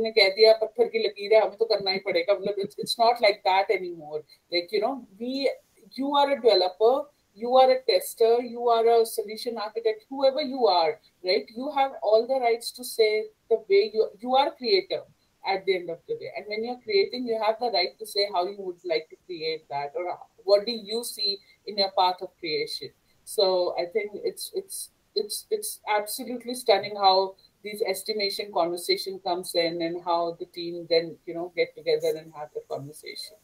[2.57, 4.23] it's, it's not like that anymore.
[4.53, 5.51] Like you know we
[5.93, 10.67] you are a developer you are a tester, you are a solution architect, whoever you
[10.67, 11.45] are, right?
[11.55, 15.05] You have all the rights to say the way you you are creative
[15.47, 16.31] at the end of the day.
[16.37, 19.17] And when you're creating, you have the right to say how you would like to
[19.27, 22.91] create that or what do you see in your path of creation.
[23.25, 29.83] So I think it's it's it's it's absolutely stunning how these estimation conversation comes in
[29.83, 33.37] and how the team then you know get together and have the conversation.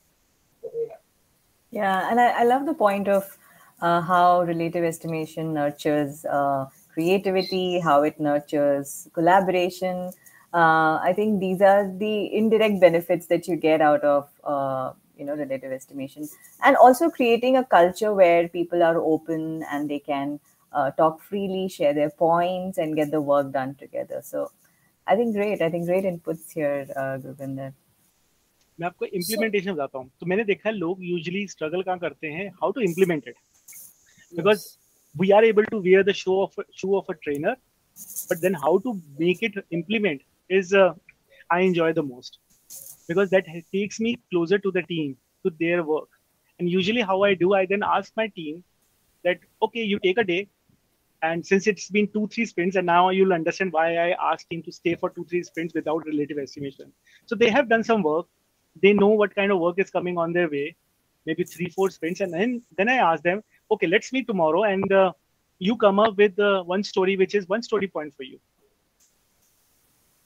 [0.63, 1.01] So, yeah.
[1.71, 3.39] Yeah, and I, I love the point of
[3.82, 10.12] how relative estimation nurtures uh, creativity, how it nurtures collaboration.
[10.54, 15.26] Uh, I think these are the indirect benefits that you get out of uh, you
[15.26, 16.28] know relative estimation,
[16.64, 20.40] and also creating a culture where people are open and they can
[20.74, 24.22] uh, talk freely, share their points, and get the work done together.
[24.24, 24.52] So,
[25.06, 25.62] I think great.
[25.62, 27.74] I think great inputs here, uh, Gurvinder.
[28.80, 32.48] मैं आपको implementation बताता हूँ तो मैंने देखा है लोग usually struggle कहाँ करते हैं
[32.62, 33.36] how to implement it
[34.37, 34.79] because
[35.17, 37.57] we are able to wear the shoe of shoe of a trainer
[38.29, 40.93] but then how to make it implement is uh,
[41.51, 42.39] i enjoy the most.
[43.09, 46.09] Because that takes me closer to the team to their work.
[46.59, 48.65] And usually how i do i then ask my team
[49.25, 50.49] that okay you take a day
[51.23, 54.63] and since it's been two three sprints and now you'll understand why i asked team
[54.63, 56.93] to stay for two three sprints without relative estimation.
[57.27, 58.27] So they have done some work.
[58.83, 60.77] They know what kind of work is coming on their way.
[61.27, 64.93] Maybe three four sprints and then then i ask them okay let's meet tomorrow and
[64.93, 65.13] uh,
[65.59, 68.39] you come up with uh, one story which is one story point for you.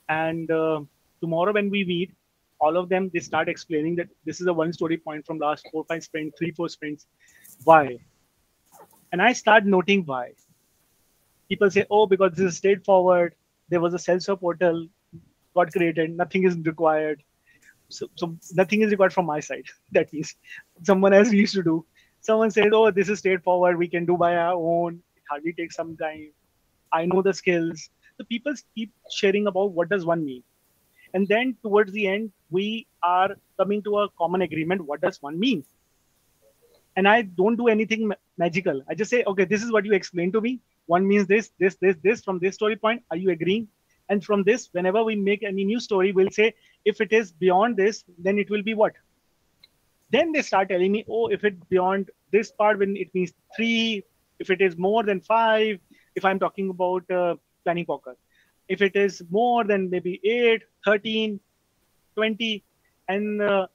[0.09, 0.81] And uh,
[1.21, 2.13] tomorrow when we meet
[2.59, 5.69] all of them they start explaining that this is a one story point from last
[5.71, 7.07] four five sprints three four sprints.
[7.65, 7.99] Why?
[9.13, 10.33] And i start noting why.
[11.49, 13.35] People say oh because this is straightforward.
[13.69, 14.89] There was a self-serve portal
[15.55, 17.23] got created nothing is required.
[17.89, 19.67] So, so nothing is required from my side.
[19.93, 20.35] That means
[20.83, 21.85] someone else used to do
[22.27, 23.79] someone said oh this is straightforward.
[23.79, 25.01] We can do by our own.
[25.17, 26.33] It hardly takes some time.
[26.93, 27.89] I know the skills.
[28.19, 30.43] The people keep sharing about what does one mean.
[31.15, 35.39] And then towards the end we are coming to a common agreement what does one
[35.39, 35.65] mean?
[36.97, 38.83] And i don't do anything ma- magical.
[38.89, 40.61] I just say okay this is what you explained to me.
[40.87, 42.25] One means this this this this.
[42.29, 43.69] From this story point are you agreeing?
[44.09, 47.77] And from this whenever we make any new story we'll say if it is beyond
[47.77, 49.01] this then it will be what
[50.11, 54.03] then they start telling me oh if it beyond this part when it means three
[54.39, 55.79] if it is more than five
[56.15, 57.35] if i'm talking about uh,
[57.67, 58.17] planning poker.
[58.69, 61.41] If it is more than maybe 8 13
[62.15, 62.65] 20
[63.09, 63.67] and uh,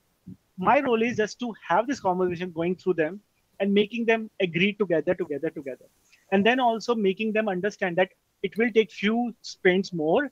[0.57, 3.19] my role is just to have this conversation going through them
[3.59, 5.85] and making them agree together together together.
[6.31, 8.09] And then also making them understand that
[8.43, 10.29] it will take few sprints more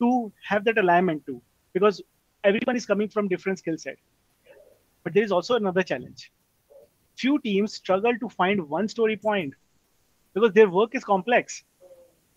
[0.00, 1.40] to have that alignment too
[1.72, 2.02] because
[2.44, 3.96] everyone is coming from different skill set
[5.02, 6.32] but there is also another challenge.
[7.16, 9.54] Few teams struggle to find one story point
[10.34, 11.64] because their work is complex.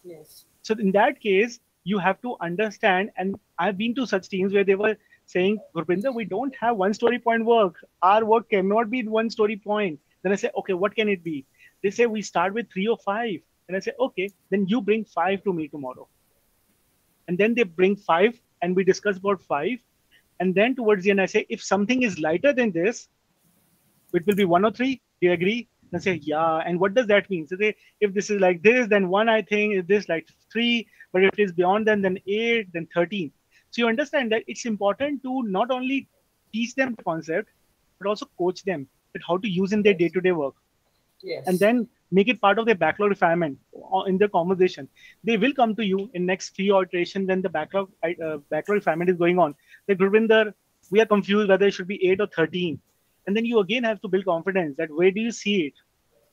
[0.03, 0.45] Yes.
[0.61, 4.63] so in that case you have to understand and i've been to such teams where
[4.63, 7.83] they were saying Gurpinder, we don't have one story point work.
[8.03, 9.99] Our work cannot be one story point.
[10.21, 11.45] Then i say okay what can it be?
[11.81, 13.39] They say we start with three or five.
[13.67, 16.07] And i say okay then you bring five to me tomorrow.
[17.27, 19.79] And then they bring five and we discuss about five
[20.39, 23.07] and then towards the end i say if something is lighter than this
[24.15, 25.01] it will be one or three.
[25.21, 25.67] Do you agree?
[25.91, 26.57] And say yeah.
[26.65, 27.47] And what does that mean?
[27.47, 30.87] So they if this is like this then one i think is this like three.
[31.13, 33.31] But if it is beyond then then eight then 13
[33.71, 36.07] so you understand that it's important to not only
[36.53, 37.49] teach them the concept
[37.99, 40.55] but also coach them that how to use in their day-to-day work
[41.31, 41.43] yes.
[41.47, 43.57] and then make it part of their backlog refinement
[44.07, 44.87] in the conversation.
[45.23, 49.09] They will come to you in next few iteration when the backlog uh, backlog refinement
[49.09, 49.55] is going on.
[49.87, 50.53] Like Gurvinder,
[50.91, 52.79] we are confused whether it should be eight or thirteen,
[53.27, 55.73] and then you again have to build confidence that where do you see it,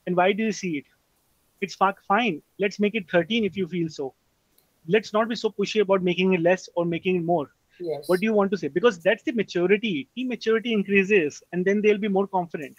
[0.07, 0.85] and why do you see it?
[1.62, 2.42] It's fine.
[2.59, 4.14] Let's make it thirteen if you feel so.
[4.87, 7.50] Let's not be so pushy about making it less or making it more.
[7.81, 8.09] Yes.
[8.09, 8.68] What do you want to say?
[8.68, 10.09] Because that's the maturity.
[10.14, 12.76] Team maturity increases, and then they'll be more confident.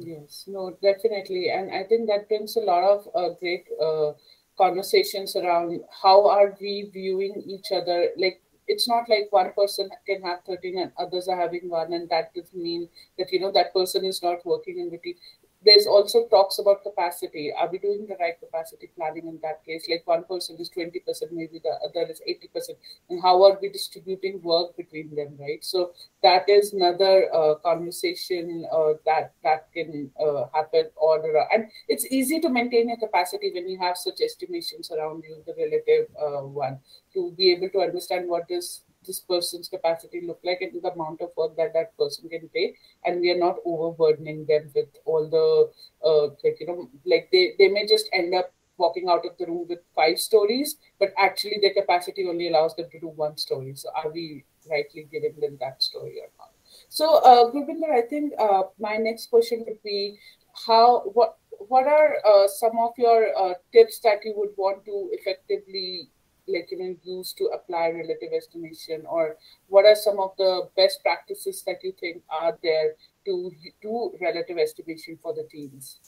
[0.00, 1.50] Yes, no, definitely.
[1.50, 4.12] And I think that brings a lot of uh, great uh,
[4.56, 8.10] conversations around how are we viewing each other.
[8.16, 12.08] Like, it's not like one person can have 13 and others are having one, and
[12.10, 15.16] that doesn't mean that, you know, that person is not working in team
[15.64, 17.52] there's also talks about capacity.
[17.52, 19.86] Are we doing the right capacity planning in that case?
[19.90, 22.78] Like one person is 20%, maybe the other is 80%.
[23.10, 25.64] And how are we distributing work between them, right?
[25.64, 25.92] So
[26.22, 31.48] that is another uh, conversation uh, that that can uh, happen around.
[31.52, 35.54] And it's easy to maintain a capacity when you have such estimations around you, the
[35.58, 36.78] relative uh, one,
[37.14, 41.20] to be able to understand what is this person's capacity look like and the amount
[41.20, 45.28] of work that that person can take and we are not overburdening them with all
[45.28, 49.36] the uh, like you know like they they may just end up walking out of
[49.38, 53.36] the room with five stories but actually their capacity only allows them to do one
[53.36, 53.74] story.
[53.74, 56.50] So are we rightly giving them that story or not?
[56.88, 60.18] So uh Gurvinder, i think uh, my next question would be
[60.66, 61.36] how what
[61.68, 66.08] what are uh, some of your uh, tips that you would want to effectively
[66.48, 69.36] like you know use to apply relative estimation or
[69.68, 73.50] what are some of the best practices that you think are there to
[73.82, 75.98] do relative estimation for the teams?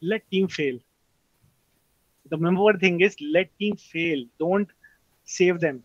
[0.00, 0.78] Let team fail.
[2.30, 4.24] The number one thing is let team fail.
[4.38, 4.68] Don't
[5.24, 5.84] save them.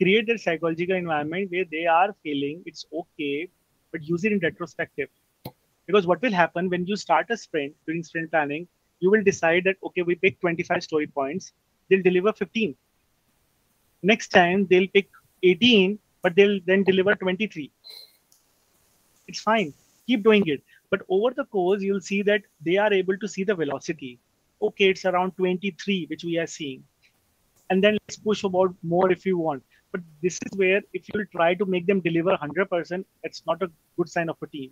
[0.00, 2.62] Create their psychological environment where they are failing.
[2.66, 3.48] It's okay
[3.92, 5.08] but use it in retrospective.
[5.86, 8.66] Because what will happen when you start a sprint during sprint planning
[9.00, 11.52] you will decide that okay we pick 25 story points
[11.88, 12.74] they'll deliver 15
[14.02, 15.08] next time they'll pick
[15.42, 17.70] 18 but they'll then deliver 23
[19.28, 19.72] it's fine.
[20.06, 20.62] Keep doing it.
[20.90, 24.18] But over the course you'll see that they are able to see the velocity.
[24.62, 26.84] Okay it's around 23 which we are seeing.
[27.70, 29.62] And then let's push about more if you want.
[29.92, 33.70] But this is where if you try to make them deliver 100% it's not a
[33.96, 34.70] good sign of a team.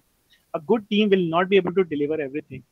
[0.54, 2.62] A good team will not be able to deliver everything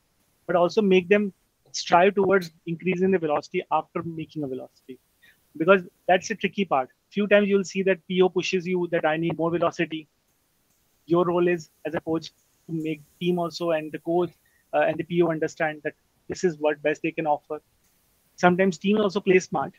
[0.46, 1.32] but also make them
[1.72, 4.98] strive towards increasing the velocity after making a velocity.
[5.56, 6.88] Because that's the tricky part.
[7.10, 10.08] Few times you'll see that po pushes you that i need more velocity.
[11.06, 12.30] Your role is as a coach
[12.66, 14.30] to make team also and the coach
[14.72, 15.94] uh, and the po understand that
[16.28, 17.60] this is what best they can offer.
[18.36, 19.72] Sometimes team also play smart.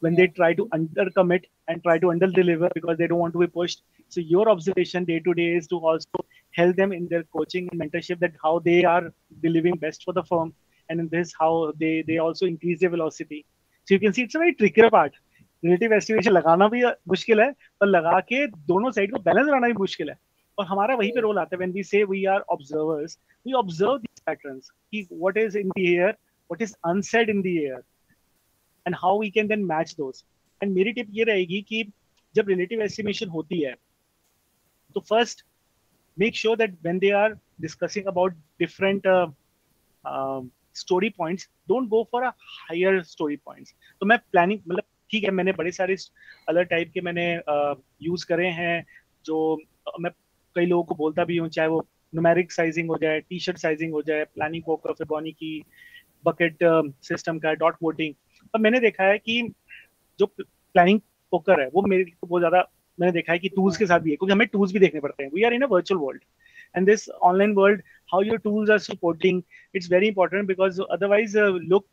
[0.00, 3.38] When they try to undercommit and try to under deliver because they don't want to
[3.38, 3.82] be pushed.
[4.08, 7.80] So your observation day to day is to also help them in their coaching and
[7.80, 10.54] mentorship that how they are delivering best for the firm
[10.88, 13.44] and this, how they they also increase their velocity.
[13.88, 15.12] So you can see it's a very trickier part.
[15.64, 19.72] Relative estimation लगाना भी मुश्किल है, पर लगा के दोनों side को balance रहना भी
[19.72, 20.16] मुश्किल है।
[20.58, 23.96] और हमारा वही पे रोल आता है। When we say we are observers we observe
[23.98, 27.82] these patterns कि what is in the air what is unsaid in the air
[28.86, 30.24] and how we can then match those
[30.60, 31.82] and मेरी टिप ये रहेगी कि
[32.34, 33.74] जब relative estimation होती है
[34.94, 35.44] तो first
[36.16, 39.06] make sure that when they are discussing about different
[40.76, 45.52] story points don't go for higher story points तो मैं प्लानिंग मतलब ठीक है मैंने
[45.52, 45.96] बड़े सारे
[46.48, 47.34] अलग टाइप के मैंने
[48.02, 48.86] यूज़ uh, करे हैं
[49.24, 49.60] जो
[50.00, 50.12] मैं
[50.56, 53.92] कई लोगों को बोलता भी हूँ चाहे वो नुमेरिक साइजिंग हो जाए टी शर्ट साइजिंग
[53.92, 55.64] हो जाए प्लानिंग फिबोनी की
[56.24, 56.58] बकेट
[57.02, 58.14] सिस्टम का डॉट वोटिंग
[58.54, 59.52] अब मैंने देखा है कि
[60.18, 63.86] जो प्लानिंग पोकर है वो मेरे को बहुत ज़्यादा मैंने देखा है कि टूल्स के
[63.86, 66.00] साथ भी है क्योंकि हमें टूल्स भी देखने पड़ते हैं। We are in a virtual
[66.00, 66.22] world
[66.74, 69.42] and this online world how your tools are supporting
[69.74, 71.84] it's very important because otherwise uh, लोग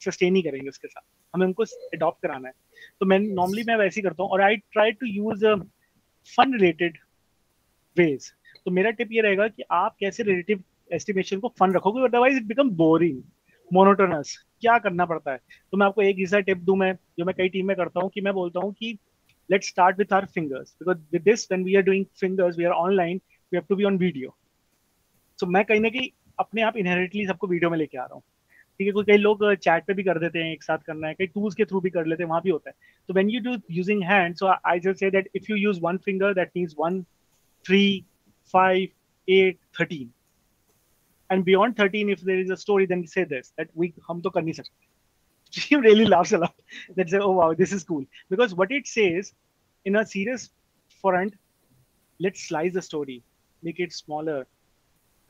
[0.00, 1.02] सस्टेन नहीं करेंगे उसके साथ।
[1.34, 1.62] हमें उनको
[1.94, 2.54] अडॉप्ट कराना है।
[3.00, 5.44] तो मैं नॉर्मली मैं वैसे ही करता हूँ और I try to use
[6.36, 6.98] fun related
[7.96, 8.30] ways
[8.64, 10.62] तो मेरा टिप ये रहेगा कि आप कैसे रिलेटिव
[10.92, 13.22] एस्टिमेशन को फन रखोगे otherwise it become boring
[13.72, 15.38] monotonous क्या करना पड़ता है?
[15.70, 18.10] तो मैं आपको एक ऐसा टिप दूँ मैं जो मैं कई टीम में करता हूँ
[18.14, 18.96] कि मैं बोलता हूँ कि
[19.50, 22.72] let's start with our fingers because with this when we are doing fingers we are
[22.72, 23.20] online
[23.54, 24.36] we have to be on video
[25.38, 28.22] so मैं कहीं ना कहीं अपने आप इनहेरिटली सबको वीडियो में लेके आ रहा हूँ।
[28.78, 31.14] ठीक है कोई कई लोग चैट पे भी कर देते हैं एक साथ करना है
[31.14, 32.74] कई टूल्स के थ्रू भी कर लेते हैं वहाँ भी होता है।
[33.08, 35.98] तो when you do using hand so I just say that if you use one
[36.04, 37.02] finger that means one
[37.66, 37.84] three
[38.52, 40.10] five eight thirteen
[41.30, 44.30] and beyond thirteen if there is a story then say this that we हम तो
[44.30, 44.92] कर नहीं सकते।
[45.62, 46.54] She really laughs a lot.
[46.96, 48.04] That say, oh wow, this is cool.
[48.32, 49.28] Because what it says
[49.86, 50.46] in a serious
[51.04, 51.36] front,
[52.20, 53.14] let's slice the story.
[53.64, 54.46] Make it smaller.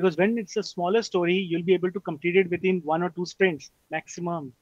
[0.00, 3.10] Because when it's a smaller story, you'll be able to complete it within one or
[3.10, 4.52] two sprints maximum.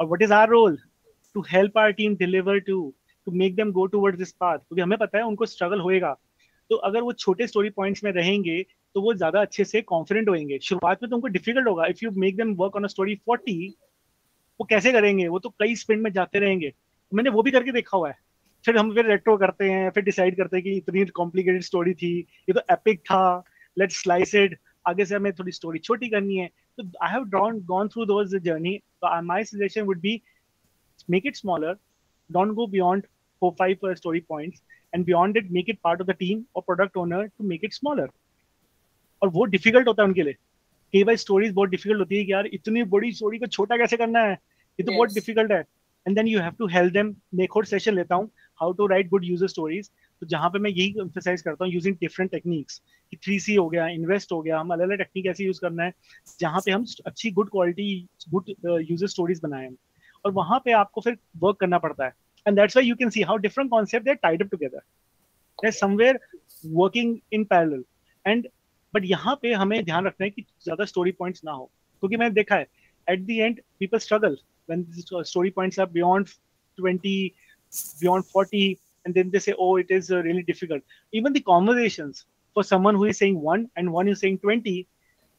[0.00, 0.76] Or what is our role?
[1.34, 2.94] To help our team deliver to,
[3.26, 4.60] to make them go towards this path.
[4.60, 6.16] क्योंकि हमें पता है उनको struggle होएगा
[6.70, 8.62] तो अगर वो छोटे स्टोरी पॉइंट्स में रहेंगे
[8.94, 12.10] तो वो ज़्यादा अच्छे से कॉन्फिडेंट होंगे शुरुआत में तो उनको डिफ़िकल्ट होगा if you
[12.24, 13.56] make them work on a story forty
[14.60, 16.72] वो कैसे करेंगे वो तो कई स्पिन में जाते रहेंगे
[17.12, 18.18] मैंने वो भी करके देखा हुआ है
[18.68, 22.10] फिर हम फिर रेट्रो करते हैं फिर डिसाइड करते हैं कि इतनी कॉम्प्लिकेटेड स्टोरी थी
[22.18, 23.20] ये तो एपिक था
[23.76, 26.48] लेट स्लाइस इट आगे से हमें थोड़ी स्टोरी छोटी करनी है।
[26.78, 30.20] तो I have drawn gone through those journey तो my suggestion would be
[31.10, 31.76] make it smaller
[32.30, 33.06] don't go beyond
[33.42, 34.62] four five story points
[34.92, 37.72] and beyond it make it part of the team और product owner to make it
[37.74, 38.10] smaller
[39.22, 40.36] और वो difficult होता है उनके लिए।
[40.94, 43.96] कई बार stories बहुत difficult होती है कि यार इतनी बड़ी स्टोरी को छोटा कैसे
[43.96, 44.32] करना है?
[44.32, 44.96] ये तो yes.
[44.96, 45.60] बहुत डिफ़िकल्ट है।
[46.06, 48.30] And then you have to help them मैं और सेशन लेता हूँ।
[48.60, 49.90] How to write good user stories
[50.22, 52.80] तो जहाँ पे मैं यही एम्फेसाइज करता हूँ यूजिंग डिफरेंट टेक्निक्स
[53.12, 55.84] कि थ्री सी हो गया इन्वेस्ट हो गया, हम अलग अलग टेक्निक ऐसे यूज़ करना
[55.84, 55.92] है,
[56.40, 58.50] जहाँ पे हम अच्छी good quality good
[58.90, 59.68] user stories बनाए
[60.24, 62.12] और वहाँ पे आपको फिर वर्क करना पड़ता है।
[62.46, 66.18] And that's why you can see how different concept they tied up together somewhere
[66.66, 67.84] working in parallel
[68.24, 68.48] and
[68.94, 72.34] but यहाँ पे हमें ध्यान रखना है कि ज़्यादा स्टोरी पॉइंट्स ना हो। क्योंकि मैंने
[72.34, 72.66] देखा है
[73.06, 74.36] at the end people struggle
[74.68, 74.80] when
[75.24, 76.32] story points are beyond
[76.78, 77.12] 20
[78.00, 82.24] beyond 40 and then they say oh it is uh, really difficult even the conversations
[82.56, 84.76] for someone who is saying one and one is saying 20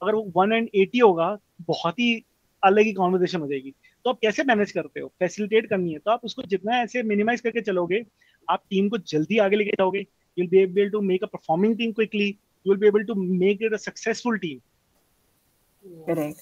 [0.01, 2.11] अगर वो one and eighty होगा बहुत ही
[2.63, 3.73] अलग ही conversation हो जाएगी
[4.05, 7.41] तो आप कैसे मैनेज करते हो फैसिलिटेट करनी है तो आप उसको जितना ऐसे मिनिमाइज
[7.41, 8.03] करके चलोगे
[8.49, 11.77] आप टीम को जल्दी आगे लेके जाओगे you will be able to make a performing
[11.77, 14.61] team quickly you will be able to make it a successful team
[16.06, 16.40] correct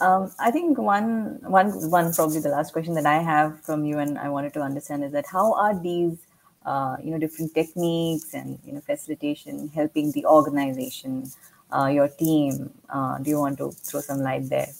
[0.00, 3.98] um, i think one one one probably the last question that i have from you
[3.98, 6.16] and i wanted to understand is that how are these
[6.64, 11.24] uh, you know different techniques and you know facilitation helping the organization
[11.72, 14.72] uh, your team uh, do you want to throw some light there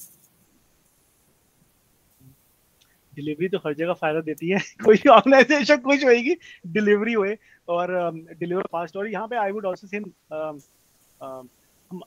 [3.17, 6.35] delivery तो हर जगह फायदा देती है कोई organisation खुश होएगी
[6.77, 7.37] delivery हुए
[7.71, 7.91] और
[8.39, 10.01] डिलीवर फास्ट और यहाँ पे I would also say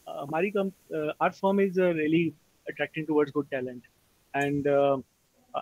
[0.07, 0.55] Amari
[1.21, 2.35] our firm is uh, really
[2.69, 3.83] attracting towards good talent,
[4.35, 4.99] and uh,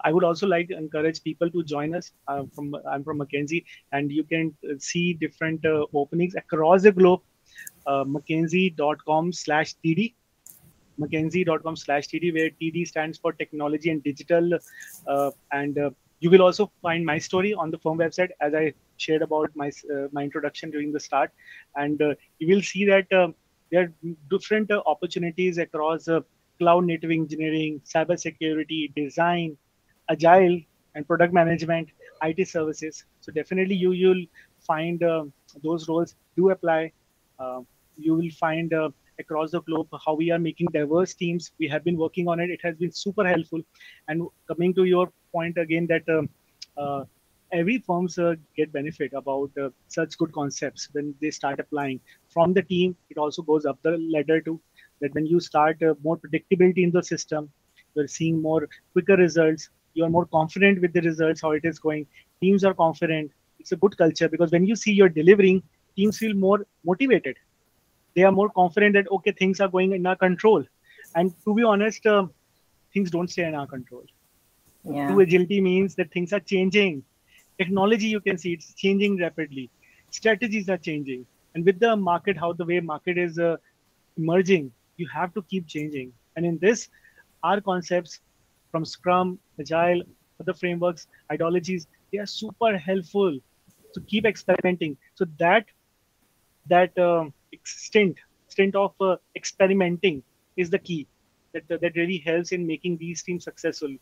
[0.04, 2.12] I would also like to encourage people to join us.
[2.28, 5.64] I'm from I'm from McKinsey, and you can see different
[5.94, 7.20] openings across the globe.
[7.86, 10.14] Uh, McKinsey.com/td
[11.00, 14.58] mckinsey.com slash td where td stands for technology and digital
[15.06, 18.70] uh, and uh, you will also find my story on the firm website as i
[18.98, 21.30] shared about my uh, my introduction during the start
[21.76, 22.02] and
[22.38, 23.06] you will see that
[23.70, 23.92] there are
[24.30, 26.20] different uh, opportunities across uh,
[26.58, 29.56] cloud native engineering, cyber security, design,
[30.10, 30.60] agile,
[30.94, 31.88] and product management,
[32.22, 33.04] IT services.
[33.20, 34.24] So definitely you will
[34.60, 35.24] find uh,
[35.62, 36.92] those roles do apply.
[37.38, 37.60] Uh,
[37.96, 41.52] you will find uh, across the globe how we are making diverse teams.
[41.58, 42.50] We have been working on it.
[42.50, 43.62] It has been super helpful.
[44.08, 46.28] And coming to your point again that um,
[46.76, 47.04] uh,
[47.52, 52.00] every firms uh, get benefit about uh, such good concepts when they start applying.
[52.28, 54.60] From the team it also goes up the ladder to
[55.00, 57.50] that when you start uh, more predictability in the system
[57.94, 62.06] you're seeing more quicker results you're more confident with the results how it is going.
[62.40, 63.32] Teams are confident.
[63.58, 65.62] It's a good culture because when you see you're delivering
[65.96, 67.36] teams feel more motivated.
[68.14, 70.64] They are more confident that okay things are going in our control.
[71.14, 72.26] And to be honest uh,
[72.94, 74.04] things don't stay in our control.
[74.84, 75.08] Yeah.
[75.08, 77.02] true agility means that things are changing
[77.60, 79.68] technology you can see it's changing rapidly.
[80.10, 81.26] Strategies are changing.
[81.54, 83.56] And with the market how the way market is uh,
[84.16, 86.12] emerging you have to keep changing.
[86.36, 86.88] And in this
[87.42, 88.20] our concepts
[88.70, 90.02] from scrum agile
[90.40, 93.38] other frameworks ideologies they are super helpful
[93.94, 94.96] to keep experimenting.
[95.14, 95.66] So that
[96.66, 97.24] that uh,
[97.64, 100.22] stint stint of uh, experimenting
[100.56, 101.06] is the key
[101.52, 103.96] that, that really helps in making these teams successful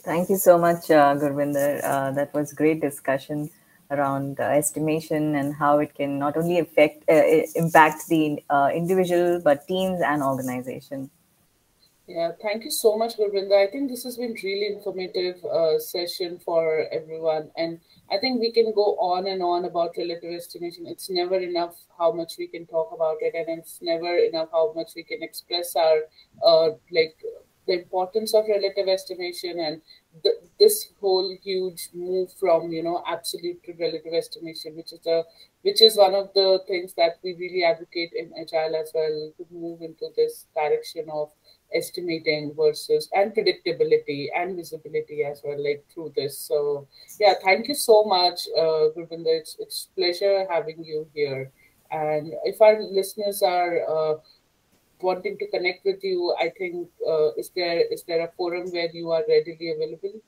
[0.00, 1.80] Thank you so much, uh, Gurvinder.
[1.82, 3.50] Uh, that was great discussion
[3.90, 7.22] around uh, estimation and how it can not only affect uh,
[7.54, 11.10] impact the uh, individual but teams and organization.
[12.08, 13.60] Yeah, thank you so much, Gurvinder.
[13.60, 17.80] I think this has been really informative uh, session for everyone, and
[18.12, 20.86] I think we can go on and on about relative estimation.
[20.86, 24.72] It's never enough how much we can talk about it, and it's never enough how
[24.72, 26.02] much we can express our
[26.44, 27.16] uh, like
[27.66, 29.80] the importance of relative estimation and
[30.58, 35.22] this whole huge move from you know absolute to relative estimation which is a
[35.62, 39.46] which is one of the things that we really advocate in agile as well to
[39.50, 41.30] move into this direction of
[41.74, 46.86] estimating versus and predictability and visibility as well like through this so
[47.20, 49.36] yeah thank you so much uh Gurvinder.
[49.40, 51.50] it's it's pleasure having you here
[51.90, 54.14] And if our listeners are uh,
[55.00, 58.90] wanting to connect with you, I think uh, is there is there a forum where
[58.92, 60.20] you are readily available?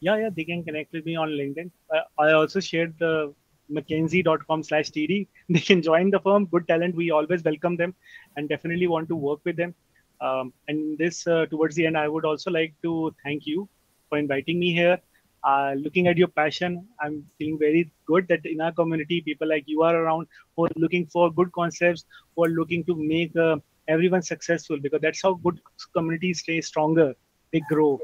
[0.00, 1.70] Yeah, yeah, they can connect with me on LinkedIn.
[1.92, 3.34] I, I also shared the
[3.72, 6.46] mckinsey.com slash td they can join the firm.
[6.46, 6.94] Good talent.
[6.94, 7.94] We always welcome them
[8.36, 9.74] and definitely want to work with them.
[10.20, 13.68] Um, and this uh, towards the end i would also like to thank you
[14.08, 14.98] for inviting me here
[15.44, 19.64] uh, looking at your passion i'm feeling very good that in our community people like
[19.66, 20.26] you are around
[20.56, 22.04] who are looking for good concepts
[22.36, 23.56] who are looking to make uh,
[23.88, 25.60] everyone successful because that's how good
[25.94, 27.14] communities stay stronger
[27.52, 27.98] they grow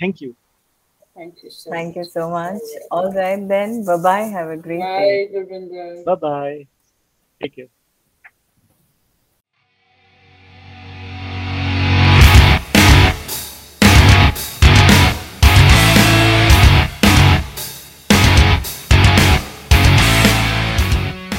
[0.00, 0.34] thank you
[1.16, 1.96] Thank you so Thank much.
[1.96, 2.60] you so much.
[2.90, 3.84] All right then.
[3.86, 4.22] Bye bye.
[4.36, 5.30] Have a great Bye, day.
[5.32, 6.04] Gurvinder.
[6.04, 6.66] bye bye
[7.40, 7.75] take care